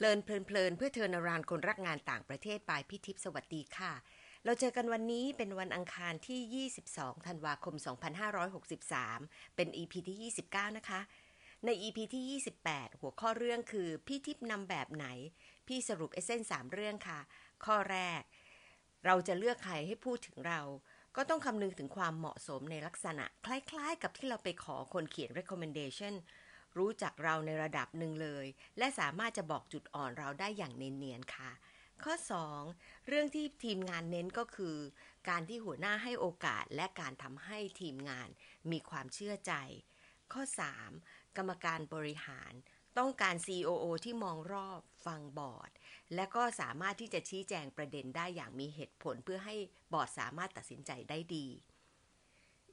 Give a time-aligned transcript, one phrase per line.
[0.00, 3.92] เลินเพลินๆเพื่อเทอนารานคนรักงานต่างประเทศปลายพี่ทิพสวัสดีค่ะ
[4.44, 7.74] เราเจอกันวันนี้เป็นวันอังคารที่ 22 ธันวาคม
[8.66, 11.00] 2563 เป็น EP ที่ 29 นะคะ
[11.64, 15.06] ใน EP ที่ 28 หัวข้อเรื่องคือพี่ทิพนำแบบไหน
[15.66, 17.20] พี่สรุปเอเซนสามเรื่องค่ะ
[17.64, 18.22] ข้อแรก
[19.04, 20.60] เราจะเลือกใครให้พูดถึงเรา
[21.16, 26.14] ก็ต้องคำนึงถึงความเหมาะสมในลักษณะคล้ายๆ กับที่เราไปขอคนเขียน recommendation
[26.78, 28.46] รู้จักเราในระดับหนึ่งเลย
[28.78, 31.50] และสามารถจะบอกจุดอ่อนเราได้อย่างเนียนๆค่ะ
[32.04, 32.14] ข้อ
[32.62, 34.76] 2 เรื่องที่ทีมงานเน้นก็คือ
[35.28, 38.28] การที่หัวหน้าให้โอกาสและการทำให้ทีมงาน
[38.70, 39.52] มีความเชื่อใจ
[40.32, 40.42] ข้อ
[40.90, 42.52] 3 กรรมการบริหาร
[42.98, 45.70] ต้องการ COO ที่มองรอบฟังบอร์ด
[46.14, 49.54] และก็สามารถที่จะชี้แจงประเด็นได้อย่างมีเหตุผลเพื่อให้
[49.92, 51.46] บอร์ดสามารถตัดสินใจได้ดี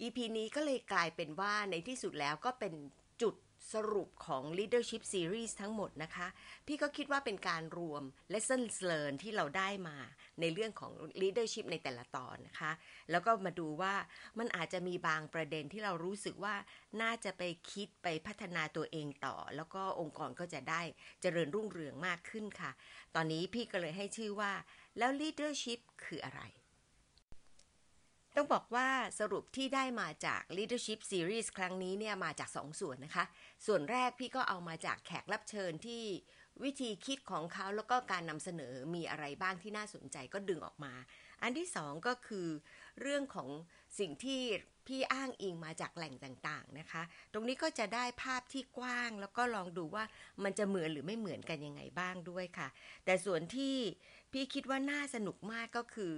[0.01, 2.73] EP นี้ก็เลยกลายเป็นว่าในที่สุดแล้วก็เป็น
[3.21, 3.35] จุด
[3.73, 6.27] สรุปของ Leadership Series ทั้งหมดนะคะ
[6.67, 9.97] พี่ก็คิดว่าเป็นการรวม Lessons Learned ที่เราได้มา
[10.41, 12.71] ในเรื่องของ Leadership ในแต่ละตอนนะคะ
[13.11, 13.93] แล้วก็มาดูว่า
[14.39, 16.55] มันอาจจะมีบางประเด็นที่เรารู้สึกว่า
[17.01, 20.81] น่าจะไปคิดไปพัฒนาตัวเองต่อ แล้วก็องค์กรก็จะได้
[21.21, 22.71] เจริญรุ่งเรืองมากขึ้นค่ะ
[23.15, 24.51] ตอนนี้พี่ก็เลยให้ชื่อว่า
[24.97, 26.41] แล้ว Leadership คืออะไร
[28.35, 33.25] ต้องบอกว่าสรุปที่ได้มาจาก Leadership Series ครั้งนี้เนี่ยมาจาก2สส่วนนะคะ
[33.65, 36.03] ส่วนแรกพี่ก็เอามาจากแขกรับเชิญที่
[36.63, 40.93] วิธีคิดของเขาแล้วก็การนำเสนอมีอะไรบ้างที่น่าสนใจก็ดึงออกมา
[41.41, 42.47] อันที่สองก็คือ
[43.01, 43.49] เรื่องของ
[43.99, 44.41] สิ่งที่
[44.87, 50.03] พี่อ้างอิงมาจากแหล่งต่างๆนะคะ ตรงนี้ก็จะได้ภาพที่กว้างแล้วก็ลองดูว่า
[50.43, 52.67] มันจะเหมือนหรือไม่เหมือนกันยังไงบ้างด้วยค่ะ
[53.05, 53.75] แต่ส่วนที่
[54.31, 56.13] พี่คิดว่าน่าสนุกมากก็คือ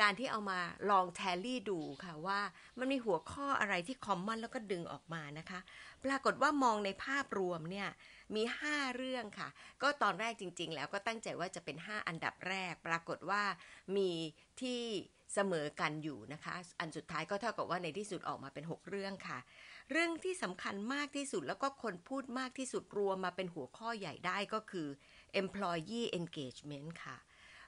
[0.00, 0.58] การที่เอามา
[0.90, 2.40] ลองแทลลี่ดูค่ะว่า
[2.78, 5.60] มันมีหัวข้ออะไรที่คอมมอนแล้วก็ดึงออกมานะคะ
[6.04, 7.88] ปรากฏว่ามองในภาพรวมเนี่ย
[8.34, 9.48] มี 5 เรื่องค่ะ
[9.82, 13.42] ก็ตอนแรกจริง ๆ แล้วก็ตั้งใจว่าจะเป็น 5 อันดับแรก ปรากฏว่า
[13.96, 14.10] มี
[14.60, 14.82] ที่
[15.34, 19.38] เสมอกันอยู่นะคะ อันสุดท้ายก็เท่ากับว่าในที่สุดออกมาเป็น 6 เรื่องค่ะ
[19.90, 24.88] เรื่องที่สำคัญมากที่สุดแล้วก็คนพูดมากที่สุดรวมมาเป็นหัวข้อใหญ่ได้ก็คือ
[25.42, 27.16] employee engagement ค่ะ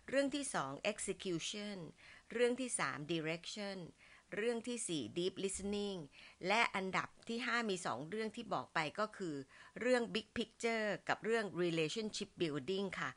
[0.09, 1.77] เรื่องที่ 2 execution
[2.33, 3.77] เรื่องที่ 3 direction
[4.35, 5.99] เรื่องที่ 4 deep listening
[6.49, 9.35] และอันดับที่ 5 มี 2 เรื่องที่บอกไปก็คือ
[9.81, 13.11] เรื่อง big picture กับเรื่อง relationship building ค่ะ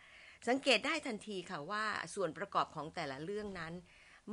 [0.47, 3.73] สังเกตได้ทันทีค่ะว่าส่วนประกอบของแต่ละเรื่องนั้น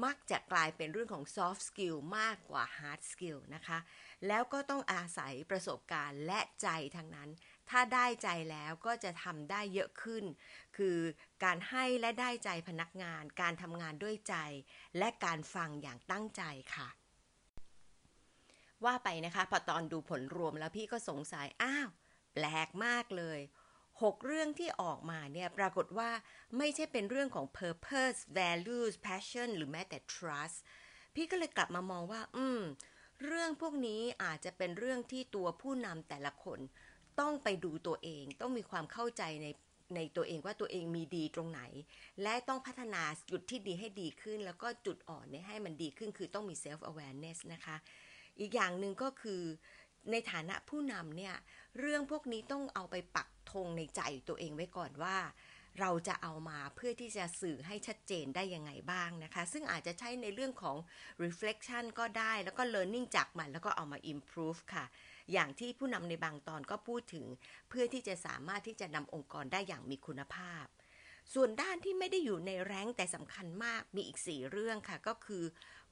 [0.04, 3.78] มักจะกลายเป็นเรื่องของ soft skill มากกว่า hard skill นะคะ
[4.28, 7.28] แล้วก็ต้องอาศัยประสบการณ์และใจทั้งนั้น
[7.70, 10.25] ถ้าได้ใจแล้วก็จะทำได้เยอะขึ้น
[10.76, 10.98] คือ
[11.44, 14.34] การให้และได้ใจพนักงาน การทำงานด้วยใจ
[14.98, 16.42] และการฟังอย่างตั้งใจ
[16.75, 16.88] ค่ะ
[18.84, 21.88] ว่าไปนะคะ พอตอนดูผลรวมแล้วพี่ก็สงสัย อ้าว
[22.34, 23.41] แปลกมากเลย
[23.82, 26.10] 6 เรื่องที่ออกมาเนี่ย ปรากฏว่า
[26.58, 30.58] ไม่ใช่เป็นเรื่องของ purpose values passion หรือแม้แต่ trust
[31.14, 32.62] พี่ก็เลยกลับมามองว่า อืม
[33.25, 36.58] เรื่องพวกนี้อาจจะเป็นเรื่องที่ตัวผู้นำแต่ละคน
[37.20, 39.47] ต้องไปดูตัวเอง ต้องมีความเข้าใจใน
[39.97, 41.62] ในตัวเองว่าตัวเองมีดีตรงไหน
[42.22, 47.76] และต้องพัฒนาจุดที่ดีให้ดีขึ้น แล้วก็จุดอ่อนเนี่ยให้มันดีขึ้น คือต้องมี self awareness นะคะ
[48.41, 49.42] อีกอย่างหนึ่งก็คือ
[50.10, 51.34] ในฐานะผู้นำเนี่ย
[51.78, 55.16] เรื่องพวกนี้ต้องเอาไปปักธงในใจตัวเองไว้ก่อนว่า
[55.81, 60.76] เราจะเอามาเพื่อที่จะสื่อให้ชัดเจนได้ยังไงบ้างนะคะ ซึ่งอาจจะใช้ในเรื่องของ
[61.25, 64.84] reflection ก็ได้ แล้วก็ learning จากมัน แล้วก็เอามา improve ค่ะ
[65.33, 67.27] อย่างที่ผู้นำในบางตอนก็พูดถึง
[67.69, 70.65] เพื่อที่จะสามารถที่จะนำองค์กรได้อย่างมีคุณภาพ
[71.35, 75.45] ส่วนด้านที่ไม่ได้อยู่ในแรงแต่สำคัญมากมีอีก 4 เรื่องค่ะ ก็คือ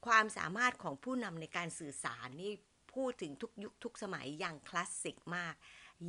[0.07, 2.53] ความสามารถของผู้นำในการสื่อสารนี่
[2.95, 5.55] พูดถึงทุกยุคทุกสมัยอย่างคลาสสิกมาก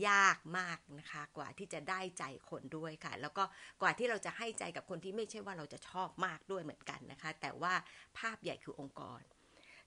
[0.07, 3.43] ยากมากนะคะ กว่าที่จะได้ใจคนด้วยค่ะ แล้วก็
[3.81, 7.73] กว่าที่เราจะให้ใจกับคนที่ไม่ใช่ว่าเราจะชอบมากด้วยเหมือนกันนะคะ แต่ว่า
[8.17, 9.21] ภาพใหญ่คือองค์กร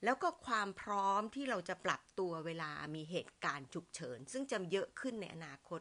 [0.04, 5.81] แล้วก็ความพร้อมที่เราจะปรับตัวเวลามีเหตุการณ์ฉุกเฉิน ซึ่งจะเยอะขึ้นในอนาคต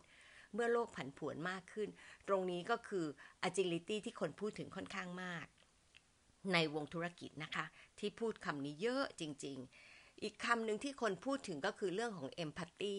[0.54, 1.90] เมื่อโลกผันผวนมากขึ้น
[2.28, 3.06] ตรงนี้ก็คือ
[3.48, 5.46] agility ที่คนพูดถึงค่อนข้างมาก
[6.54, 7.66] ในวงธุรกิจนะคะ
[8.00, 9.58] ที่พูดคำนี้เยอะจริง
[9.90, 12.98] ๆ อีกคำหนึ่งที่คนพูดถึงก็คือเรื่องของ empathy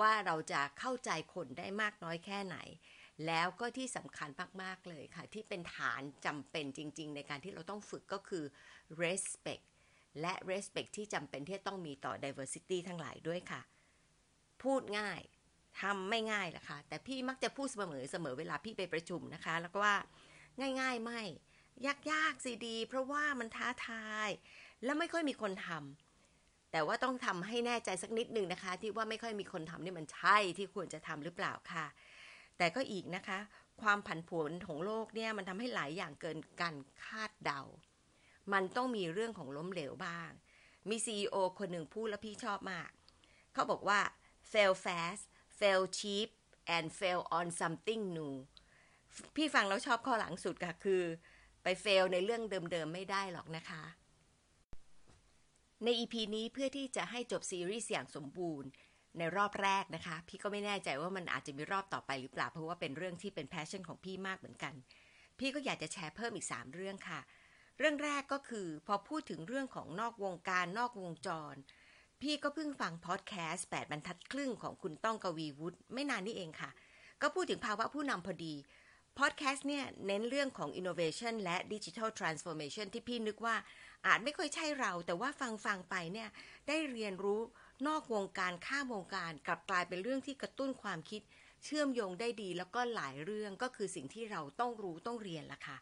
[0.00, 2.56] ว่าเราจะเข้าใจคนได้มากน้อยแค่ไหน
[3.26, 4.28] แล้วก็ที่สำคัญ
[4.62, 8.44] มาก ๆ เลยค่ะ ที่เป็นฐานจำเป็นจริง ๆ ในการที่เราต้องฝึกก็คือ
[9.02, 9.64] respect
[10.20, 13.60] และ respect ที่จำเป็นที่ต้องมีต่อ diversity ทั้งหลายด้วยค่ะ
[14.62, 15.20] พูดง่าย
[15.80, 19.96] ทำไม่ง่ายหรอกค่ะ แต่พี่มักจะพูดเสมอเสมอเวลาพี่ไปประชุมนะคะ แล้วก็ว่า
[20.80, 21.22] ง่าย ๆ ไม่
[22.10, 24.28] ยากๆสิดี เพราะว่ามันท้าทาย
[24.84, 31.86] และไม่ค่อยมีคนทำแต่ว่าต้องทำให้แน่ใจสักนิดหนึ่งนะคะ ที่ว่าไม่ค่อยมีคนทำนี่มันใช่ที่ควรจะทำหรือเปล่าค่ะ
[32.58, 33.38] แต่ก็อีกนะคะ
[33.82, 36.74] ความผันผวนของโลกเนี่ยมันทำให้หลายอย่างเกินการ
[37.04, 37.62] คาดเดา
[38.52, 40.30] มันต้องมีเรื่องของล้มเหลวบ้าง
[40.88, 42.90] มี CEO คนหนึ่งพูดแล้วพี่ชอบมาก
[43.52, 44.00] เขาบอกว่า
[44.52, 45.22] fail fast
[45.58, 46.28] fail cheap
[46.76, 48.34] and fail on something new
[49.36, 51.02] พี่ฟังแล้วชอบข้อหลังสุดค่ะคือ
[51.62, 53.82] ไป fail ในเรื่องเดิมๆ ไม่ได้หรอกนะคะ
[55.84, 58.68] ใน EP นี้เพื่อที่จะให้จบซีรีส์อย่างสมบูรณ์
[59.18, 64.74] ในรอบแรกนะคะ พี่ก็ไม่แน่ใจว่ามันอาจจะมีรอบต่อไปหรือเปล่า เพราะว่าเป็นเรื่องที่เป็น passion ของพี่มากเหมือนกัน
[65.38, 67.20] พี่ก็อยากจะแชร์เพิ่มอีก 3 เรื่องค่ะ
[67.82, 71.54] เรื่องแรกก็คือพอพูดถึงเรื่องของนอกวงการนอกวงจร
[72.22, 76.70] พี่ก็เพิ่งฟังพอดแคสต์8บรรทัดครึ่งของคุณต้องกวีวุฒิไม่นานนี้เองค่ะ
[77.22, 78.54] ก็พูดถึงภาวะผู้นำพอดี
[79.18, 83.56] พอดแคสต์เนี่ยเน้นเรื่องของ innovation และ digital transformation ที่พี่นึกว่า
[84.06, 86.28] อาจไม่ค่อยใช่เรา แต่ว่าฟังฟังไปเนี่ย
[86.68, 87.40] ได้เรียนรู้
[87.86, 91.22] นอกวงการข้ามวงการกลับกลายเป็นเรื่องที่กระตุ้นความคิด
[91.64, 95.76] เชื่อมโยงได้ดีแล้วก็หลายเรื่องก็คือสิ่งที่เราต้องรู้ต้องเรียนละค่ะ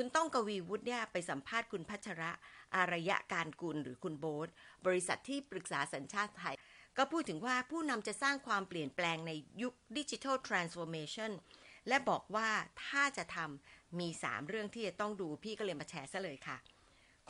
[0.00, 2.32] คุณต้องกวีวุฒิเนี่ยไปสัมภาษณ์คุณพัชระ
[2.74, 4.48] อารยะการกุลหรือคุณโบ๊ท
[4.86, 6.54] บริษัทที่ปรึกษาสัญชาติไทย
[6.96, 11.32] ก็พูดถึงว่าผู้นำจะสร้างความเปลี่ยนแปลงในยุคดิจิทัลทรานส์ฟอร์เมชัน
[11.88, 12.48] และบอกว่า
[12.86, 16.56] ถ้าจะทำมี 3 เรื่องที่จะต้องดูพี่ก็เลยมาแชร์ซะเลยค่ะ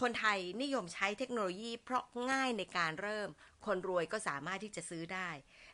[0.01, 3.29] คนไทยนิยมใช้เทคโนโลยีเพราะง่ายในการเริ่ม
[3.67, 5.31] คนรวยก็สามารถที่จะซื้อได้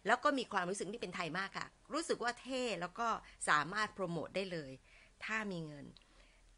[0.07, 3.09] แล้วก็มีความรู้สึกที่เป็นไทยมากค่ะ รู้สึกว่าเท่แล้วก็
[3.49, 4.73] สามารถโปรโมทได้เลย
[5.25, 5.87] ถ้ามีเงิน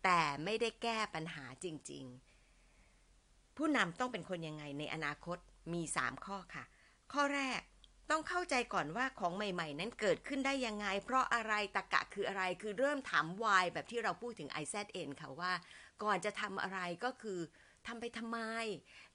[0.08, 2.04] แต่ไม่ได้แก้ปัญหาจริง
[2.80, 5.38] ๆ ผู้นำต้องเป็นคนยังไงในอนาคต
[5.72, 6.64] มี3ข้อค่ะ
[7.12, 7.60] ข้อแรก
[8.10, 15.52] ต้องเข้าใจก่อนว่าของใหม่ ๆ นั้นเกิดขึ้นได้ยังไง เพราะอะไรตะกะคืออะไรคือเริ่มถาม why แบบที่เราพูดถึง IZN ค่ะว่า
[16.02, 17.40] ก่อนจะทำอะไรก็คือ
[17.86, 18.38] ทำไปทำไม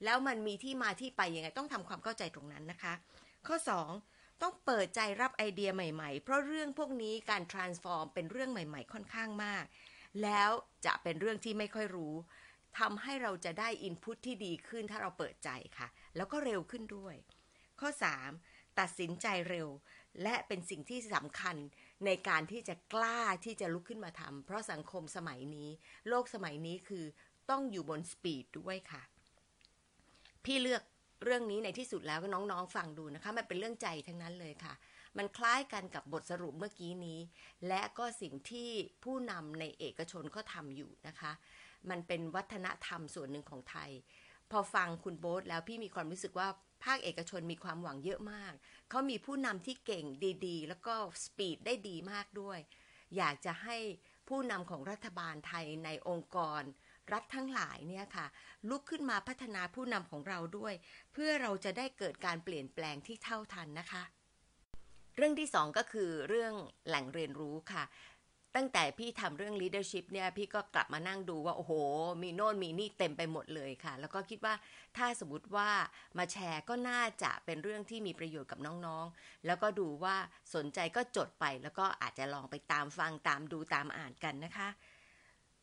[0.04, 2.94] แล้วมันมีที่มาที่ไปยังไงต้องทำความเข้าใจตรงนั้นนะคะ
[3.48, 3.56] ข้อ
[4.00, 9.66] 2 ต้องเปิดใจรับไอเดียใหม่ ๆ เพราะเรื่องพวกนี้การ transform เป็นเรื่องใหม่ ๆ ค่อนข้างมาก
[10.24, 10.52] แล้ว
[10.86, 12.16] จะเป็นเรื่องที่ไม่ค่อยรู้
[12.80, 17.16] ทำให้เราจะได้ input ที่ดีขึ้นถ้าเราเปิดใจค่ะ แล้วก็เร็วขึ้นด้วย
[17.80, 17.90] ข้อ
[18.34, 19.70] 3 ตัดสินใจเร็ว
[20.24, 21.56] และเป็นสิ่งที่สำคัญ
[22.06, 25.70] ในการที่จะกล้าที่จะลุกขึ้นมาทำเพราะสังคมสมัยนี้
[26.08, 27.06] โลกสมัยนี้คือ
[27.50, 29.02] ต้องอยู่บนสปีดด้วยค่ะ
[30.46, 30.84] พี่เลือก
[31.24, 34.74] เรื่องนี้ในที่สุดแล้วก็น้องๆ ฟังดูนะคะ มันเป็นเรื่องใจทั้งนั้นเลยค่ะ
[35.18, 37.20] มันคล้ายกันกับบทสรุปเมื่อกี้นี้
[37.68, 38.70] และก็สิ่งที่
[39.04, 41.32] ผู้นำในเอกชนก็ทำอยู่นะคะ
[41.90, 43.92] มันเป็นวัฒนธรรมส่วนหนึ่งของไทย
[44.52, 46.48] พอฟังคุณโบ๊ทแล้วพี่มีความรู้สึกว่า
[46.84, 48.54] ภาคเอกชนมีความหวังเยอะมาก
[48.90, 50.06] เขามีผู้นำที่เก่ง
[50.46, 52.60] ดีๆ แล้วก็สปีดได้ดีมากด้วย
[53.18, 53.78] อยากจะให้
[54.30, 56.62] ผู้นำของรัฐบาลไทยในองค์กร
[57.14, 58.28] รัฐทั้งหลายเนี่ยค่ะ
[58.70, 60.74] ลุกขึ้นมาพัฒนาผู้นำของเราด้วย
[61.14, 64.04] เพื่อเราจะได้เกิดการเปลี่ยนแปลงที่เท่าทันนะคะ
[65.18, 66.54] เรื่องที่สองก็คือเรื่อง
[66.88, 67.86] แหล่งเรียนรู้ค่ะ
[68.56, 71.74] ตั้งแต่พี่ทำเรื่อง leadership เนี่ยพี่ก็กลับมานั่งดูว่า โอ้โห
[72.24, 74.54] มีโน่นมีนี่เต็มไปหมดเลยค่ะ แล้วก็คิดว่า
[74.98, 75.70] ถ้าสมมติว่า
[76.18, 80.16] มาแชร์ก็น่าจะเป็นเรื่องที่มีประโยชน์กับน้องๆ แล้วก็ดูว่า
[80.56, 84.70] สนใจก็จดไป แล้วก็อาจจะลองไปตามฟังตามดูตามอ่านกันนะคะ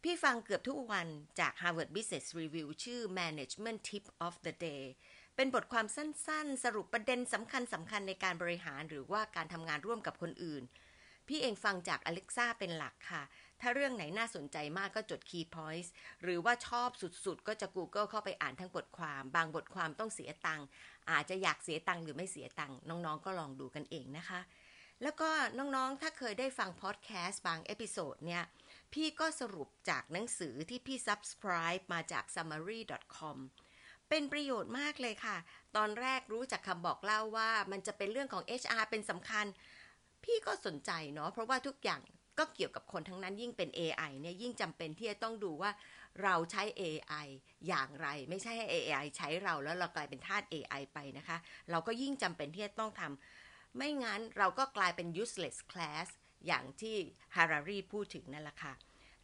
[0.03, 1.07] พี่ฟังเกือบทุกวัน
[1.41, 4.85] จาก Harvard Business Review ชื่อ Management Tip of the Day
[5.41, 10.63] เป็นบทความสั้นๆ สรุปประเด็นสำคัญสำคัญในการบริหารหรือว่าการทำงานร่วมกับคนอื่น
[11.29, 13.23] พี่เองฟังจาก Alexa เป็นหลักค่ะ
[13.61, 15.89] ถ้าเรื่องไหนน่าสนใจมากก็จด key points
[16.23, 20.67] หรือว่าชอบสุดๆ ก็จะ Google เข้าไปอ่านทั้งบทความ บางบทความต้องเสียตังค์
[21.11, 24.41] อาจจะอยากเสียตังค์หรือไม่เสียตังค์น้องๆ ก็ลองดูกันเองนะคะ
[25.03, 28.45] แล้วก็น้องๆ ถ้าเคยได้ฟังพอดแคสต์บาง episode เนี่ย
[28.93, 33.39] พี่ก็สรุปจากหนังสือที่พี่ subscribe มาจาก summary.com
[34.09, 35.37] เป็นประโยชน์มากเลยค่ะ
[35.77, 39.47] ตอนแรกรู้จากคำบอกเล่าว่ามันจะเป็นเรื่องของ HR เป็นสำคัญ
[40.25, 42.01] พี่ก็สนใจเนาะเพราะว่าทุกอย่าง
[42.39, 45.71] ก็เกี่ยวกับคนทั้งนั้นยิ่งเป็น AI เนี่ยยิ่งจำเป็นที่จะต้องดูว่า
[46.23, 47.27] เราใช้ AI
[47.69, 51.37] อย่างไร ไม่ใช่ให้ AI ใช้เราแล้วเรากลายเป็นทาส AI ไปนะคะ
[51.71, 56.09] เราก็ยิ่งจำเป็นที่จะต้องทำไม่งั้นเราก็กลายเป็น useless class
[56.47, 56.97] อย่างที่
[57.37, 58.73] Harari พูดถึงนั่นแหละค่ะ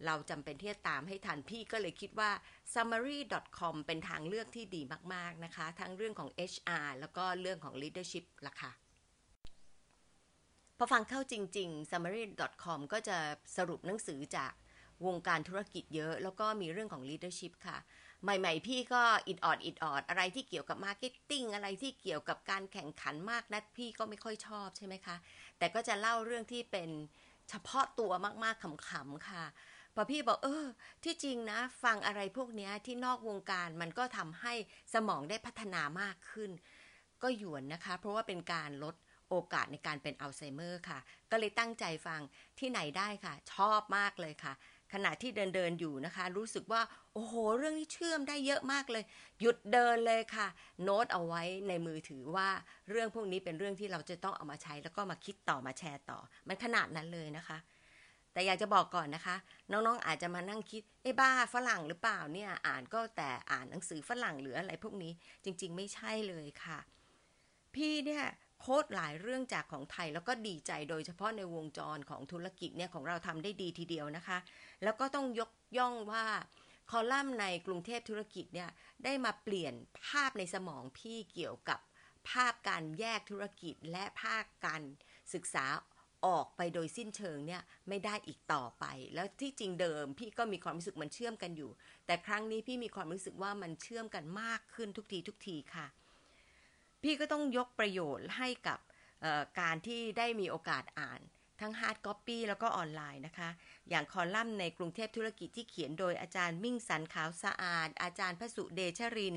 [0.07, 2.31] เราจำเป็นที่จะตามให้ทันพี่ก็เลยคิดว่า
[2.75, 4.83] summary.com เป็นทางเลือกที่ดี
[5.15, 8.73] มาก ๆ นะคะ ทั้งเรื่องของ HR แล้วก็เรื่องของ leadership ล่ะค่ะ
[10.79, 13.17] พอฟังเข้าจริง ๆ summary.com ก็จะ
[13.57, 14.53] สรุปหนังสือจาก
[15.07, 17.79] วงการธุรกิจเยอะ แล้วก็มีเรื่องของ leadership ค่ะ
[18.23, 25.17] ใหม่ ๆ พี่ก็อิดออดอิดออดอะไรที่เกี่ยวกับ marketing อะไรที่เกี่ยวกับการแข่งขันมากนัดพี่ก็ไม่ค่อยชอบใช่ไหมคะ
[25.59, 26.91] แต่ก็จะเล่าเรื่องที่เป็น
[27.51, 28.13] เฉพาะตัว
[28.45, 29.45] มากๆขำๆค่ะ
[29.95, 30.67] พอพี่บอกเออ
[31.05, 34.53] ที่จริงนะ ฟังอะไรพวกนี้ที่นอกวงการมันก็ทำให้
[34.95, 36.51] สมองได้พัฒนามากขึ้น
[37.23, 38.95] ก็หยวนนะคะ เพราะว่าเป็นการลด
[39.31, 40.99] โอกาสในการเป็นอัลไซเมอร์ค่ะ
[41.31, 42.21] ก็เลยตั้งใจฟัง
[42.59, 44.53] ที่ไหนได้ค่ะ ชอบมากเลยค่ะ
[44.93, 46.83] ขณะที่เดินเดินอยู่นะคะ รู้สึกว่า
[47.13, 49.05] โอ้โห เรื่องนี้เชื่อมได้เยอะมากเลย
[49.41, 50.49] หยุดเดินเลยค่ะ
[50.83, 52.49] โน้ตเอาไว้ในมือถือว่า
[52.91, 57.59] เรื่องพวกนี้เป็นเรื่องที่เราจะต้องเอามาใช้ แล้วก็มาคิดต่อมาแชร์ต่อ มันขนาดนั้นเลยนะคะ
[58.35, 59.37] แต่อยากจะบอกก่อนนะคะ
[59.71, 65.13] น้องๆอาจจะมานั่งคิดเอ้บ้าฝรั่งหรือเปล่าเนี่ยอ่านก็แต่อ่านหนังสือฝรั่งหรืออะไรพวกนี้
[65.45, 66.79] จริง ๆ ไม่ใช่เลยค่ะ
[67.75, 68.25] พี่เนี่ย
[68.61, 74.39] โค้ดหลายเรื่องจากของไทยแล้วก็ดีใจโดยเฉพาะในวงจรของธุรกิจเนี่ยของเราทำได้ดีทีเดียวนะคะ
[74.83, 76.25] แล้วก็ต้องยกย่องว่า
[76.91, 78.71] คอลัมน์ในกรุงเทพธุรกิจเนี่ย
[79.05, 79.75] ได้มาเปลี่ยน
[80.07, 81.81] ภาพในสมองพี่เกี่ยวกับ
[82.31, 84.83] ภาพการแยกธุรกิจและภาคการ
[85.35, 85.67] ศึกษา
[86.27, 91.71] ออกไปโดยสิ้นเชิงเนี่ยไม่ได้อีกต่อไป แล้วที่จริงเดิม พี่ก็มีความรู้สึกมันเชื่อมกันอยู่
[92.07, 95.87] แต่ครั้งนี้พี่มีความรู้สึกว่ามันเชื่อมกันมากขึ้นทุกทีทุกทีค่ะ
[97.03, 98.79] พี่ก็ต้องยกประโยชน์ให้กับ
[99.61, 101.21] การที่ได้มีโอกาสอ่าน
[101.61, 103.51] ทั้ง hard copy แล้วก็ออนไลน์นะคะ
[103.91, 109.37] อย่างคอลัมน์ในกรุงเทพธุรกิจที่เขียนโดยอาจารย์มิ่งสรรพ์ขาวสอาด อาจารย์พสุเดชะรินทร์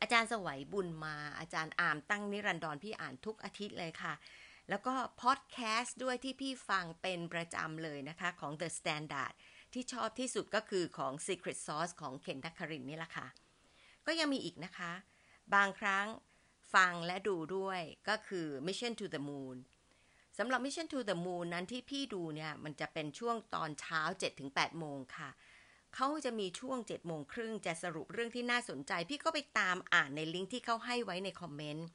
[0.00, 4.14] อาจารย์ไสวบุญมา อาจารย์อาร์มตั้งนิรันดรพี่อ่านทุกอาทิตย์เลยค่ะ
[4.70, 9.34] แล้วก็พอดแคสต์ด้วยที่พี่ฟังเป็นประจำเลยนะคะของ The Standard
[9.72, 13.26] ที่ชอบที่สุดก็คือของ Secret Sauce ของเคนทักคารินนี่แหละค่ะ
[14.06, 14.92] ก็ยังมีอีกนะคะ
[15.54, 16.06] บางครั้ง
[16.74, 19.56] ฟังและดูด้วยก็คือ Mission to the Moon
[20.38, 24.00] สำหรับ Mission to the Moon นั้นที่พี่ดูเนี่ยมันจะเป็นช่วงตอนเช้า
[24.40, 25.30] 7-8 โมงค่ะ
[25.94, 31.86] เขาจะมีช่วง7โมงครึ่งจะสรุปเรื่องที่น่าสนใจ พี่ก็ไปตามอ่านในลิงก์ที่เขาให้ไว้ในคอมเมนต์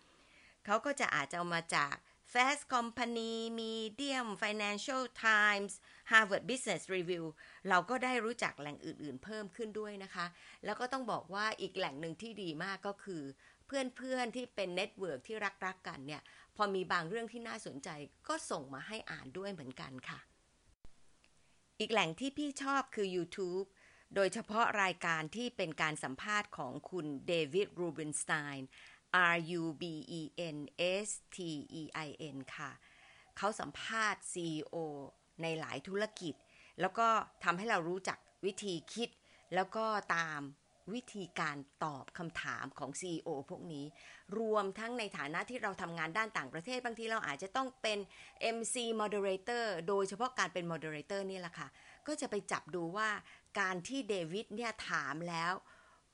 [0.66, 1.96] เขาก็จะอาจจะเอามาจาก
[2.32, 5.74] Fast Company Medium Financial Times
[6.12, 7.26] Harvard Business Review
[7.70, 10.26] เราก็ได้รู้จักแหล่งอื่นๆ เพิ่มขึ้นด้วยนะคะ
[10.66, 13.24] แล้วก็ต้องบอกว่าอีกแหล่งหนึ่งที่ดีมากก็คือ
[13.66, 16.22] เพื่อนๆที่เป็น network ที่รักๆกันเนี่ย
[16.56, 17.90] พอมีบางเรื่องที่น่าสนใจ
[18.28, 20.20] ก็ส่งมาให้อ่านด้วยเหมือนกันค่ะ
[21.80, 23.68] อีกแหล่งที่พี่ชอบคือ YouTube
[24.16, 28.68] โดยเฉพาะรายการที่เป็นการสัมภาษณ์ของคุณเดวิดรูเบนสไตน์
[29.34, 29.84] R U B
[30.20, 30.22] E
[30.56, 30.58] N
[31.06, 31.38] S T
[31.82, 32.72] E I N ค่ะ
[33.38, 34.76] เขาสัมภาษณ์ CEO
[35.42, 36.34] ในหลายธุรกิจ
[36.82, 37.08] แล้วก็
[37.44, 39.10] ทำให้เรารู้จักวิธีคิด
[39.56, 40.42] แล้วก็ตาม
[40.94, 43.86] วิธีการตอบคำถามของ CEO พวกนี้
[44.40, 48.00] รวมทั้งในฐานะที่เราทำงานด้านต่างประเทศ บางทีเราอาจจะต้องเป็น
[48.56, 51.68] MC moderator โดยเฉพาะการเป็น moderator นี่แหละค่ะ
[52.08, 53.10] ก็จะไปจับดูว่า
[53.60, 55.54] การที่เดวิดเนี่ยถามแล้ว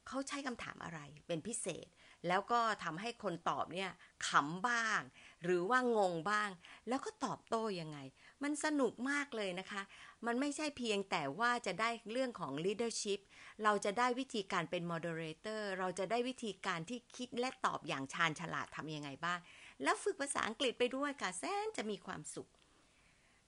[0.08, 1.88] เขาใช้คำถามอะไรเป็นพิเศษ
[2.28, 3.92] แล้วก็ทำให้คนตอบเนี่ย
[4.28, 5.02] ขำบ้าง
[5.44, 6.50] หรือว่างงบ้าง
[6.88, 7.98] แล้วก็ตอบโต้ยังไง
[8.44, 9.82] มันสนุกมากเลยนะคะ
[10.26, 13.20] มันไม่ใช่เพียงแต่ว่าจะได้เรื่องของ leadership
[13.64, 19.40] เราจะได้วิธีการเป็น moderator เราจะได้วิธีการที่คิดและตอบอย่างชาญฉลาดทำยังไงบ้าง
[19.84, 22.50] แล้วฝึกภาษาอังกฤษไปด้วยค่ะแสนจะมีความสุข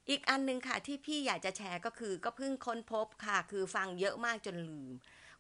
[0.10, 4.92] อีกอันนึงค่ะที่พี่อยากจะแชร์ก็คือก็เพิ่งค้นพบค่ะ คือฟังเยอะมากจนลืม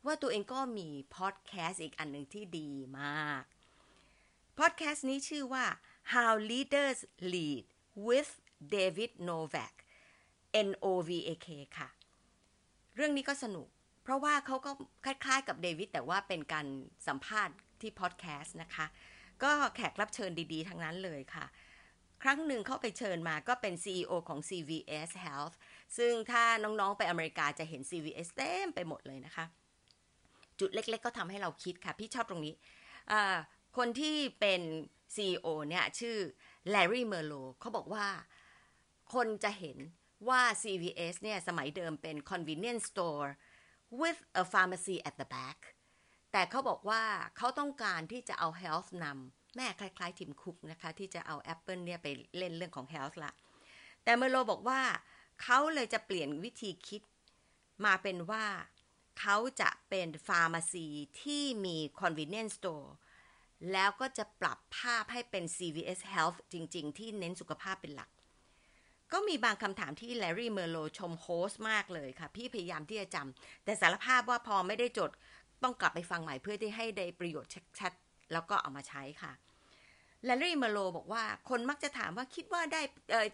[0.05, 3.43] ว่าตัวเองก็มีพอดแคสต์อีกอันหนึ่งที่ดีมาก
[4.60, 5.65] พอดแคสต์นี้ชื่อว่า
[6.13, 7.00] How Leaders
[7.34, 7.65] Lead
[8.08, 8.31] with
[8.74, 9.74] David Novak
[10.67, 11.89] N O V A K ค่ะ
[12.96, 13.67] เรื่องนี้ก็สนุก
[14.03, 14.72] เพราะว่าเขาก็
[15.05, 16.67] คล้าย ๆ กับเดวิดแต่ว่าเป็นการ
[17.08, 18.86] สัมภาษณ์ที่พอดแคสต์นะคะ
[19.43, 21.46] ก็แขกรับเชิญดีๆ ทั้งนั้นเลยค่ะ
[22.24, 25.55] ครั้งหนึ่งเขาไปเชิญมาก็เป็น CEO ของ CVS Health
[25.98, 29.46] ซึ่งถ้าน้องๆไปอเมริกาจะเห็น CVS เต็มไปหมดเลยนะคะ
[30.62, 32.56] จุดเล็ก ๆ ก็ทำให้เราคิดค่ะ พี่ชอบตรงนี้
[33.77, 34.62] คนที่เป็น
[35.15, 36.18] CEO เนี่ยชื่อ
[36.74, 38.08] Larry Merlo เขาบอกว่า
[39.13, 39.77] คนจะเห็น
[40.30, 43.30] ว่า CVS เนี่ยสมัยเดิมเป็น convenience store
[44.01, 45.60] with a pharmacy at the back
[46.32, 47.03] แต่เขาบอกว่า
[47.38, 53.32] เขาต้องการที่จะเอา health นำแม่คล้าย ๆ ทีมคุกนะคะ ที่จะเอา Apple เนี่ยไปเล่นเรื่องของ health ละ
[54.03, 54.82] แต่เมอร์โลบอกว่า
[55.41, 57.01] เขาเลยจะเปลี่ยนวิธีคิด
[57.86, 58.46] มาเป็นว่า
[59.20, 60.88] เขาจะเป็น pharmacy
[61.22, 62.89] ที่มี convenience store
[63.72, 68.10] แล้วก็จะปรับภาพให้เป็น CVS Health จริง ๆ ที่เน้นสุขภาพเป็นหลัก
[69.13, 75.12] ก็มีบางคำถามที่แลรี่เมอร์โลชม host มากเลยค่ะ พี่พยายามที่จะจำแต่สารภาพว่าพอไม่ได้จด
[75.63, 79.32] ต้องกลับไปฟังใหม่เพื่อที่ให้ได้ประโยชน์ชัดๆ แล้วก็เอามาใช้ค่ะ
[80.25, 82.82] แลรี่เมอร์โลบอกว่าคนมักจะถามว่าคิดว่าได้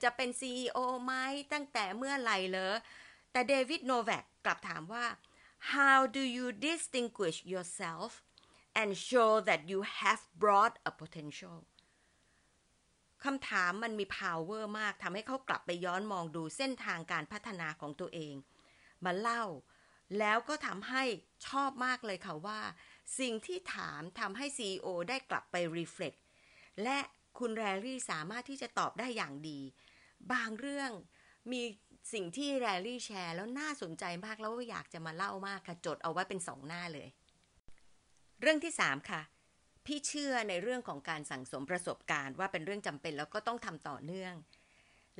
[0.03, 1.13] จะเป็น CEO ไหม
[1.53, 2.73] ตั้งแต่เมื่อไหร่เลย
[3.31, 5.05] แต่เดวิดโนแวกกลับถามว่า
[5.59, 8.23] how do you distinguish yourself
[8.79, 11.57] and show that you have brought a potential
[13.23, 18.35] คำถามมันมี power มากทำให้เขากลับไปย้อนมองดูเส้นทางการพัฒนาของตัวเอง
[19.05, 19.43] มาเล่า
[20.19, 21.03] แล้วก็ทำให้
[21.47, 22.59] ชอบมากเลยค่ะว่า
[23.19, 26.19] สิ่งที่ถามทำให้ CEO ได้กลับไป reflect
[26.83, 26.99] และ
[27.39, 29.59] คุณแรลลี่สามารถที่จะตอบได้อย่างดี
[30.31, 30.91] บางเรื่อง
[31.51, 31.61] มี
[32.13, 37.07] สิ่งที่แรลลี่แชร์แล้วน่าสนใจมากแล้วอยากจะมาเล่ามากค่ะจดเอาไว้เป็นสองหน้าเลย
[38.41, 39.21] เรื่องที่สามค่ะ
[39.85, 44.33] พี่เชื่อในเรื่องของการสั่งสมประสบการณ์ว่าเป็นเรื่องจำเป็นแล้วก็ต้องทำต่อเนื่อง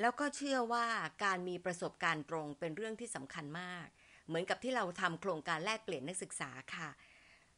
[0.02, 0.86] แล้วก็เชื่อว่า
[1.24, 3.86] การมีประสบการณ์ตรงเป็นเรื่องที่สำคัญมาก
[4.28, 6.90] เหมือนกับที่เราทำโครงการแลกเปลี่ยนนักศึกษาค่ะ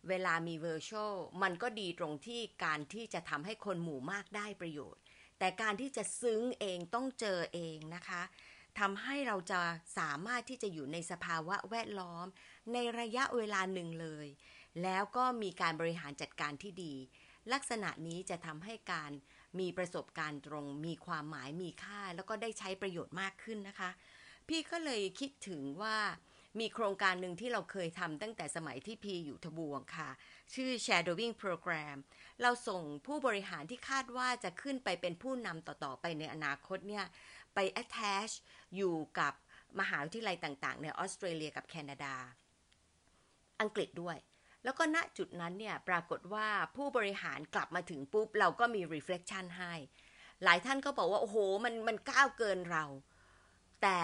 [0.09, 5.01] เวลามีเวอร์ชวลมันก็ดีตรงที่การที่จะทำให้คนหมู่มากได้ประโยชน์
[5.39, 8.21] แต่การที่จะซึ้งเองต้องเจอเองนะคะ
[8.79, 9.61] ทำให้เราจะ
[9.97, 12.25] สามารถที่จะอยู่ในสภาวะแวดล้อม
[12.73, 14.27] ในระยะเวลาหนึ่งเลย
[14.83, 16.93] แล้วก็มีการบริหารจัดการที่ดี
[17.53, 19.11] ลักษณะนี้จะทำให้การ
[19.59, 23.89] มีประสบการณ์ตรง มีความหมายมีค่า แล้วก็ได้ใช้ประโยชน์มากขึ้นนะคะ
[24.47, 25.97] พี่ก็เลยคิดถึงว่า
[26.59, 30.09] มีโครงการหนึ่งที่เราเคยทำตั้งแต่สมัยที่พีอยู่ทบวงค่ะ
[30.53, 31.97] ชื่อ Shadowing Program
[32.41, 37.05] เราส่งผู้บริหารที่คาดว่าจะขึ้นไปเป็นผู้นำต่อ ๆ ไปในอนาคตเนี่ย
[37.53, 38.33] ไป attach
[38.75, 39.33] อยู่กับ
[39.79, 42.15] มหาวิทยาลัยต่างๆ ในออสเตรเลียกับแคนาดา
[43.61, 44.17] อังกฤษด้วย
[44.63, 49.73] แล้วก็ณจุดนั้นเนี่ยปรากฏว่าผู้บริหารกลับมาถึงปุ๊บ เราก็มี reflection ให้
[50.43, 52.85] หลายท่านก็บอกว่า โอ้โห มันมันก้าวเกินเรา
[53.81, 54.01] แต่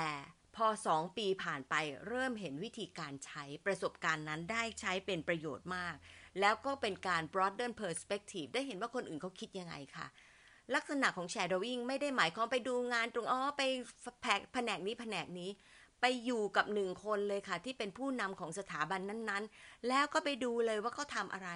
[0.56, 1.75] พอสองปีผ่านไป
[2.08, 5.96] เริ่มเห็นวิธีการใช้ประสบการณ์นั้นได้ใช้เป็นประโยชน์มาก
[6.40, 10.08] แล้วก็เป็นการ broaden perspective ได้เห็นว่าคนอื่นเขาคิดยังไงค่ะ
[10.76, 13.62] ลักษณะของ shadowing ไม่ได้หมายความไปดูงานตรงอ๋อไป
[14.54, 15.50] แผนกนี้แผนกนี้
[16.02, 21.50] ไปอยู่กับหนึ่งคนเลยค่ะ ที่เป็นผู้นำของสถาบันนั้นๆ แล้วก็ไปดูเลยว่าเขาทำอะไร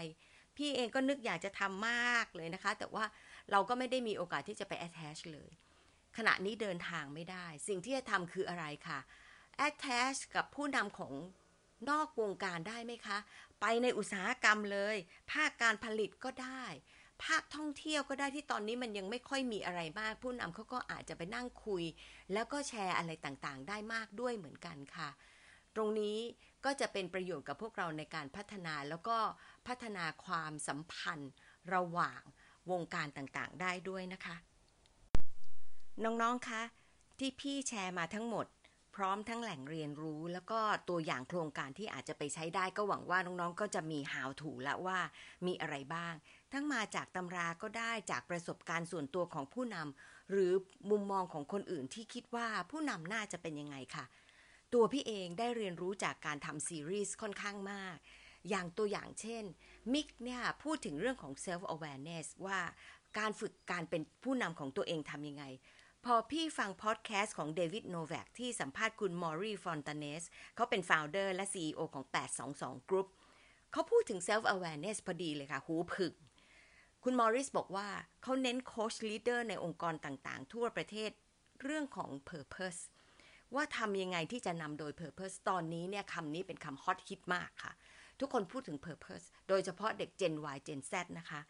[0.58, 3.06] พี่เองก็นึกอยากจะทำมากเลยนะคะ แต่ว่า
[3.52, 5.50] เราก็ไม่ได้มีโอกาสที่จะไป attach เลย
[6.18, 9.00] ขณะนี้เดินทางไม่ได้ สิ่งที่จะทำคืออะไรค่ะ
[9.68, 11.14] attach กับผู้นำของ
[11.90, 13.18] นอกวงการได้ไหมคะ
[13.62, 14.96] ไปในอุตสาหกรรมเลย
[15.32, 16.64] ภาคการผลิตก็ได้
[17.24, 21.84] ภาคท่องเที่ยวก็ได้ที่ตอนนี้มันยังไม่ค่อยมีอะไรมาก ผู้นำเขาก็อาจจะไปนั่งคุย
[22.34, 25.10] แล้วก็แชร์อะไรต่างๆ ได้มากด้วยเหมือนกันค่ะ
[25.76, 26.18] ตรงนี้
[26.66, 29.18] ก็จะเป็นประโยชน์กับพวกเราในการพัฒนาแล้วก็
[29.68, 31.32] พัฒนาความสัมพันธ์
[31.74, 32.22] ระหว่าง
[32.72, 34.36] วงการต่างๆ ได้ด้วยนะคะ
[36.04, 36.62] น้องๆคะ
[37.20, 38.46] ที่พี่แชร์มาทั้งหมด
[38.96, 45.00] พร้อมทั้งแหล่งเรียนรู้ แล้วก็ตัวอย่างโครงการที่อาจจะไปใช้ได้ก็หวังว่าน้องๆ ก็จะมี how to แล้วว่า
[45.46, 46.14] มีอะไรบ้าง
[46.54, 50.52] ทั้งมาจากตำราก็ได้จากประสบการณ์ส่วนตัวของผู้นำหรือ
[50.90, 54.06] มุมมองของคนอื่นที่คิดว่าผู้นำน่าจะเป็นยังไงค่ะ
[54.74, 57.98] ตัวพี่เองได้เรียนรู้จากการทำซีรีส์ค่อนข้างมาก
[58.50, 59.44] อย่างตัวอย่างเช่น
[59.94, 62.60] มิกเนี่ยพูดถึงเรื่องของ self awareness ว่า
[63.18, 65.44] การฝึกการเป็นผู้นำของตัวเองทำยังไง
[66.06, 70.24] พอพี่ฟังพอดแคสต์ของเดวิดโนแวคที่สัมภาษณ์คุณมอรีฟอนตาเนส
[70.56, 72.06] เขาเป็น founder และ CEO ของ
[72.48, 73.08] 822 Group
[73.72, 76.14] เขาพูดถึง self awareness พอดีเลยค่ะ หูผึ่ง
[77.04, 77.88] คุณมอริสบอกว่า
[78.24, 81.12] เขาเน้นโค้ชลีดเดอร์ในองค์กรต่างๆ ทั่วประเทศ
[81.64, 82.82] เรื่องของ purpose
[83.56, 87.74] ว่าทำยังไงที่จะนำโดย purpose ตอนนี้เนี่ยคำนี้เป็นคำฮอตฮิตมากค่ะ
[88.20, 91.42] ทุกคนพูดถึง purpose โดยเฉพาะเด็ก Gen Y Gen Z นะคะ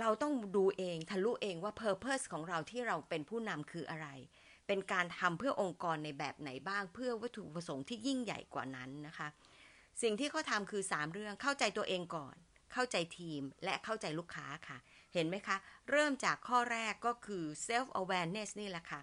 [0.00, 4.08] เราต้องดูเองทะลุเองว่า Purpose ของเราที่เราเป็นผู้นำคืออะไร
[4.66, 9.28] เป็นการทำเพื่อองค์กรในแบบไหนบ้าง เพื่อวัตถุประสงค์ที่ยิ่งใหญ่กว่านั้นนะคะ
[10.02, 12.36] สิ่งที่เขาทำคือ 3 เรื่องเข้าใจตัวเองก่อน
[12.72, 14.78] เข้าใจทีมและเข้าใจลูกค้าค่ะ
[15.14, 15.56] เห็นไหมคะ
[15.90, 19.00] เริ่มจากข้อแรกก็คือ self awareness นี่แหละค่ะ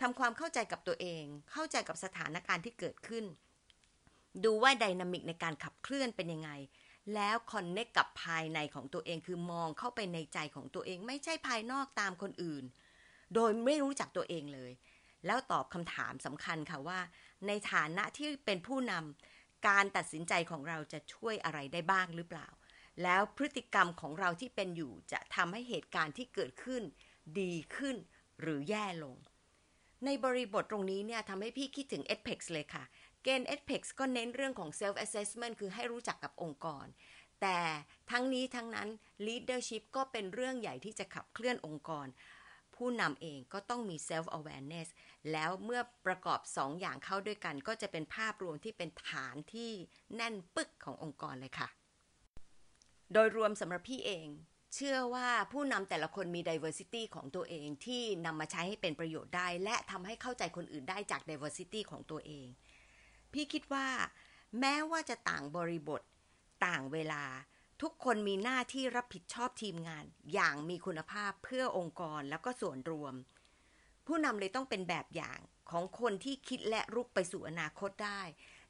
[0.00, 3.24] ทำความเข้าใจกับตัวเอง เข้าใจกับสถานการณ์ที่เกิดขึ้น
[4.44, 6.50] ดูว่าไดนามิกในการขับเคลื่อนเป็นยังไง
[7.14, 12.64] แล้วคอนเน็กกับภายในของตัวเองคือมองเข้าไปในใจของตัวเอง ไม่ใช่ภายนอกตามคนอื่น
[13.34, 14.72] โดยไม่รู้จักตัวเองเลย
[15.26, 17.00] แล้วตอบคำถามสำคัญค่ะว่า
[17.46, 22.48] ในฐานะที่เป็นผู้นำการตัดสินใจของเราจะช่วยอะไรได้บ้างหรือเปล่า
[23.02, 26.82] แล้วพฤติกรรมของเราที่เป็นอยู่จะทำให้เหตุการณ์ที่เกิดขึ้น
[27.40, 27.96] ดีขึ้น
[28.40, 29.16] หรือแย่ลง
[30.04, 32.84] ในบริบทตรงนี้เนี่ยทำให้พี่คิดถึง e p e x เลยค่ะ
[33.22, 36.86] เกณฑ์ e p e x ก็เน้นเรื่องของ self assessment คือให้รู้จักกับองค์กร
[37.42, 37.60] แต่
[38.10, 38.88] ทั้งนี้ทั้งนั้น
[39.26, 42.06] leadership ก็เป็นเรื่องใหญ่ที่จะขับเคลื่อนองค์กร
[42.76, 44.88] ผู้นำเองก็ต้องมี self awareness
[45.32, 49.70] แล้วเมื่อประกอบสองอย่างเข้าด้วยกัน ก็จะเป็นภาพรวมที่เป็นฐานที่
[50.16, 51.68] แน่นปึกขององค์กรเลยค่ะ
[53.12, 54.28] โดยรวมสำหรับพี่เอง
[54.74, 62.46] เชื่อว่าผู้นำแต่ละคนมี diversity ของตัวเองที่นำมาใช้ให้เป็นประโยชน์ได้ และทำให้เข้าใจคนอื่นได้จาก diversity ของตัวเอง
[63.32, 63.88] พี่คิดว่า
[64.60, 66.02] แม้ว่าจะต่างบริบท
[66.66, 67.24] ต่างเวลา
[67.82, 73.14] ทุกคนมีหน้าที่รับผิดชอบทีมงาน อย่างมีคุณภาพเพื่อองค์กรแล้วก็ส่วนรวม
[74.06, 75.38] ผู้นำเลยต้องเป็นแบบอย่าง
[75.70, 78.20] ของคนที่คิดและรุกไปสู่อนาคตได้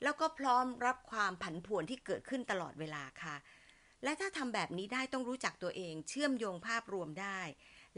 [0.03, 3.37] แล้วก็พร้อมรับความผันผวนที่เกิดขึ้นตลอดเวลาค่ะ
[4.05, 7.41] และถ้าทำแบบนี้ได้ต้องรู้จักตัวเอง เชื่อมโยงภาพรวมได้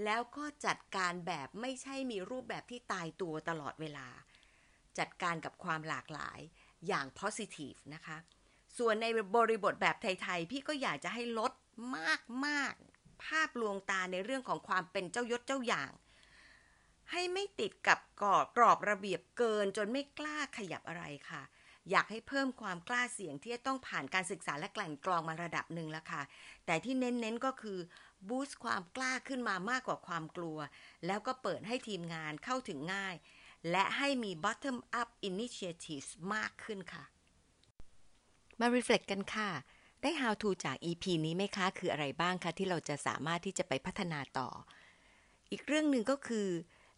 [0.05, 4.09] แล้วก็จัดการแบบไม่ใช่มีรูปแบบที่ตายตัวตลอดเวลา
[4.99, 6.41] จัดการกับความหลากหลาย
[6.87, 8.17] อย่าง positive นะคะ
[8.79, 11.53] ส่วนในบริบทแบบไทย ๆ พี่ก็อยากจะให้ลด
[12.47, 15.91] มาก ๆ ภาพลวงตาในเรื่องของความเป็นเจ้ายศเจ้าอย่าง
[17.11, 21.43] ให้ไม่ติดกับกรอบกรอบระเบียบเกินจนไม่กล้าขยับอะไรค่ะ
[21.91, 26.23] อยากให้เพิ่มความกล้าเสี่ยงที่จะต้องผ่านการศึกษาและกลั่นกรองมาระดับหนึ่งแล้วค่ะ
[26.67, 27.79] แต่ที่เน้นๆก็คือ
[28.29, 30.59] บูสต์ความกล้าขึ้นมามากกว่าความกลัว
[31.07, 33.15] แล้วก็เปิดให้ทีมงานเข้าถึงง่าย
[33.71, 37.05] และให้มี bottom up initiatives มากขึ้นค่ะ
[38.61, 39.51] มา reflect กันค่ะ
[40.03, 44.49] ได้ how to จาก EP นี้ไหมคะ คืออะไรบ้างคะที่เราจะสามารถที่จะไปพัฒนาต่อ
[45.51, 46.49] อีกเรื่องหนึ่งก็คือ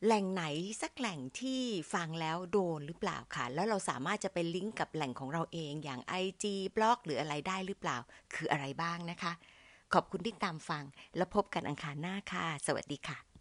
[0.04, 0.44] แหล่งไหน
[0.82, 1.62] สักแหล่งที่
[1.94, 6.44] ฟังแล้วโดนหรือเปล่าค่ะ แล้วเราสามารถจะไปลิงก์กับแหล่งของเราเองอย่าง IG
[6.76, 7.98] บล็อกหรืออะไรได้หรือเปล่า
[8.34, 9.32] คืออะไรบ้างนะคะ
[9.94, 10.84] ขอบคุณที่ตามฟัง
[11.16, 13.35] แล้วพบกันอังคารหน้าค่ะ สวัสดีค่ะ